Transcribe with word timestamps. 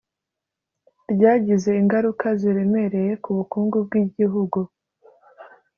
ryagize 1.13 1.69
ingaruka 1.81 2.27
ziremereye 2.41 3.13
ku 3.23 3.29
bukungu 3.37 3.77
bw'igihugu 3.85 4.59